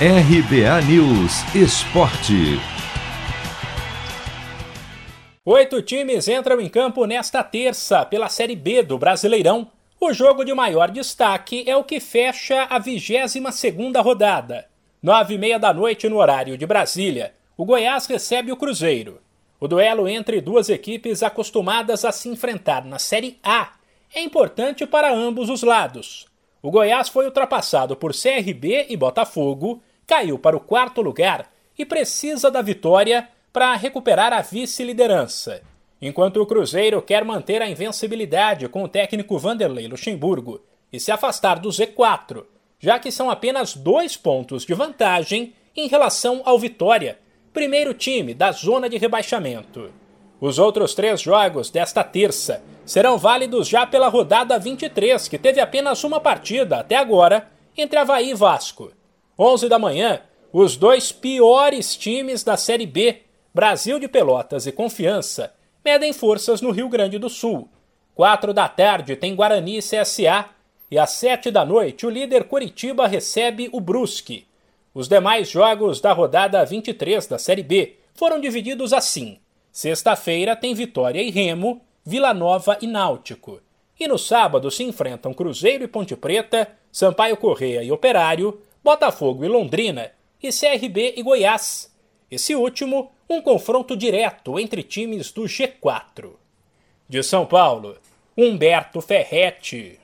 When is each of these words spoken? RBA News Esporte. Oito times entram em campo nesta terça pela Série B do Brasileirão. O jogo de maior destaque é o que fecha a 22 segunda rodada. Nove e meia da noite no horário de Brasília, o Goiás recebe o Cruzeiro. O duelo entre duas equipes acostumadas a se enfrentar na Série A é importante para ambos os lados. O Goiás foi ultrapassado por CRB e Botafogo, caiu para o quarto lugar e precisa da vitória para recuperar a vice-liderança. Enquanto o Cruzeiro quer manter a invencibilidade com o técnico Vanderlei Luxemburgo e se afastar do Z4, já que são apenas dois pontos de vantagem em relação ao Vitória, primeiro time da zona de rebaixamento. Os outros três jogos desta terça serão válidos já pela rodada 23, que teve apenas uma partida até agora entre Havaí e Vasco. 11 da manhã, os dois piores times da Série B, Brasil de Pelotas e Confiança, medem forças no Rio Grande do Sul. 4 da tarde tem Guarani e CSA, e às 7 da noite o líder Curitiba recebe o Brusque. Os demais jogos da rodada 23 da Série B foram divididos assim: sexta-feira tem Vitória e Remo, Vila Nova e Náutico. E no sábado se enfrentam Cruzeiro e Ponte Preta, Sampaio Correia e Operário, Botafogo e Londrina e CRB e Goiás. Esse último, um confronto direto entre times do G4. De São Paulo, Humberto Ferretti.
RBA 0.00 0.82
News 0.88 1.54
Esporte. 1.54 2.58
Oito 5.44 5.80
times 5.82 6.26
entram 6.26 6.60
em 6.60 6.68
campo 6.68 7.06
nesta 7.06 7.44
terça 7.44 8.04
pela 8.04 8.28
Série 8.28 8.56
B 8.56 8.82
do 8.82 8.98
Brasileirão. 8.98 9.70
O 10.00 10.12
jogo 10.12 10.44
de 10.44 10.52
maior 10.52 10.90
destaque 10.90 11.62
é 11.64 11.76
o 11.76 11.84
que 11.84 12.00
fecha 12.00 12.64
a 12.64 12.80
22 12.80 13.54
segunda 13.54 14.00
rodada. 14.00 14.66
Nove 15.00 15.34
e 15.34 15.38
meia 15.38 15.60
da 15.60 15.72
noite 15.72 16.08
no 16.08 16.16
horário 16.16 16.58
de 16.58 16.66
Brasília, 16.66 17.32
o 17.56 17.64
Goiás 17.64 18.08
recebe 18.08 18.50
o 18.50 18.56
Cruzeiro. 18.56 19.20
O 19.60 19.68
duelo 19.68 20.08
entre 20.08 20.40
duas 20.40 20.68
equipes 20.68 21.22
acostumadas 21.22 22.04
a 22.04 22.10
se 22.10 22.28
enfrentar 22.28 22.84
na 22.84 22.98
Série 22.98 23.38
A 23.44 23.74
é 24.12 24.20
importante 24.20 24.84
para 24.88 25.14
ambos 25.14 25.48
os 25.48 25.62
lados. 25.62 26.33
O 26.64 26.70
Goiás 26.70 27.10
foi 27.10 27.26
ultrapassado 27.26 27.94
por 27.94 28.12
CRB 28.12 28.86
e 28.88 28.96
Botafogo, 28.96 29.82
caiu 30.06 30.38
para 30.38 30.56
o 30.56 30.60
quarto 30.60 31.02
lugar 31.02 31.52
e 31.78 31.84
precisa 31.84 32.50
da 32.50 32.62
vitória 32.62 33.28
para 33.52 33.76
recuperar 33.76 34.32
a 34.32 34.40
vice-liderança. 34.40 35.60
Enquanto 36.00 36.38
o 36.38 36.46
Cruzeiro 36.46 37.02
quer 37.02 37.22
manter 37.22 37.60
a 37.60 37.68
invencibilidade 37.68 38.66
com 38.66 38.82
o 38.82 38.88
técnico 38.88 39.38
Vanderlei 39.38 39.86
Luxemburgo 39.86 40.62
e 40.90 40.98
se 40.98 41.12
afastar 41.12 41.58
do 41.58 41.68
Z4, 41.68 42.46
já 42.80 42.98
que 42.98 43.10
são 43.10 43.28
apenas 43.28 43.74
dois 43.74 44.16
pontos 44.16 44.64
de 44.64 44.72
vantagem 44.72 45.52
em 45.76 45.86
relação 45.86 46.40
ao 46.46 46.58
Vitória, 46.58 47.18
primeiro 47.52 47.92
time 47.92 48.32
da 48.32 48.50
zona 48.52 48.88
de 48.88 48.96
rebaixamento. 48.96 49.92
Os 50.40 50.58
outros 50.58 50.94
três 50.94 51.20
jogos 51.20 51.70
desta 51.70 52.02
terça 52.02 52.62
serão 52.84 53.16
válidos 53.16 53.68
já 53.68 53.86
pela 53.86 54.08
rodada 54.08 54.58
23, 54.58 55.28
que 55.28 55.38
teve 55.38 55.60
apenas 55.60 56.04
uma 56.04 56.20
partida 56.20 56.78
até 56.78 56.96
agora 56.96 57.48
entre 57.76 57.98
Havaí 57.98 58.30
e 58.30 58.34
Vasco. 58.34 58.92
11 59.38 59.68
da 59.68 59.78
manhã, 59.78 60.20
os 60.52 60.76
dois 60.76 61.10
piores 61.10 61.96
times 61.96 62.44
da 62.44 62.56
Série 62.56 62.86
B, 62.86 63.22
Brasil 63.52 63.98
de 63.98 64.06
Pelotas 64.06 64.66
e 64.66 64.72
Confiança, 64.72 65.52
medem 65.84 66.12
forças 66.12 66.60
no 66.60 66.70
Rio 66.70 66.88
Grande 66.88 67.18
do 67.18 67.28
Sul. 67.28 67.68
4 68.14 68.52
da 68.52 68.68
tarde 68.68 69.16
tem 69.16 69.34
Guarani 69.34 69.78
e 69.78 69.82
CSA, 69.82 70.46
e 70.90 70.98
às 70.98 71.10
7 71.10 71.50
da 71.50 71.64
noite 71.64 72.06
o 72.06 72.10
líder 72.10 72.44
Curitiba 72.44 73.08
recebe 73.08 73.68
o 73.72 73.80
Brusque. 73.80 74.46
Os 74.94 75.08
demais 75.08 75.48
jogos 75.48 76.00
da 76.00 76.12
rodada 76.12 76.64
23 76.64 77.26
da 77.26 77.38
Série 77.38 77.64
B 77.64 77.96
foram 78.14 78.40
divididos 78.40 78.92
assim: 78.92 79.38
sexta-feira 79.74 80.54
tem 80.54 80.72
Vitória 80.72 81.20
e 81.20 81.32
Remo, 81.32 81.82
Vila 82.04 82.32
Nova 82.32 82.78
e 82.80 82.86
Náutico. 82.86 83.60
E 83.98 84.06
no 84.06 84.16
sábado 84.16 84.70
se 84.70 84.84
enfrentam 84.84 85.34
Cruzeiro 85.34 85.82
e 85.82 85.88
Ponte 85.88 86.14
Preta, 86.14 86.70
Sampaio 86.92 87.36
Correia 87.36 87.82
e 87.82 87.90
Operário, 87.90 88.62
Botafogo 88.84 89.44
e 89.44 89.48
Londrina 89.48 90.12
e 90.40 90.50
CRB 90.50 91.14
e 91.16 91.22
Goiás. 91.24 91.92
Esse 92.30 92.54
último, 92.54 93.10
um 93.28 93.42
confronto 93.42 93.96
direto 93.96 94.60
entre 94.60 94.84
times 94.84 95.32
do 95.32 95.42
G4. 95.42 96.30
De 97.08 97.20
São 97.24 97.44
Paulo, 97.44 97.96
Humberto 98.36 99.00
Ferretti. 99.00 99.98